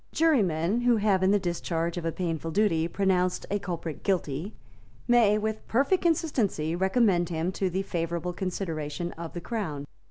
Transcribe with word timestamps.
Jurymen, 0.13 0.81
who 0.81 0.97
have, 0.97 1.21
in 1.21 1.29
the 1.29 1.37
discharge 1.37 1.95
of 1.95 2.05
a 2.05 2.11
painful 2.11 2.49
duty, 2.49 2.87
pronounced 2.87 3.45
a 3.51 3.59
culprit 3.59 4.01
guilty, 4.01 4.55
may, 5.07 5.37
with 5.37 5.67
perfect 5.67 6.01
consistency, 6.01 6.75
recommend 6.75 7.29
him 7.29 7.51
to 7.51 7.69
the 7.69 7.83
favourable 7.83 8.33
consideration 8.33 9.11
of 9.11 9.33
the 9.33 9.41
Crown. 9.41 9.85